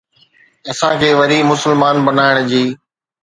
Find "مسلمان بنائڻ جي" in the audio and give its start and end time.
1.51-2.63